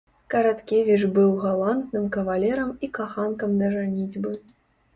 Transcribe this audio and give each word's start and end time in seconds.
Караткевіч 0.33 1.01
быў 1.17 1.29
галантным 1.43 2.09
кавалерам 2.17 2.73
і 2.87 2.91
каханкам 2.99 3.55
да 3.63 3.73
жаніцьбы. 3.77 4.37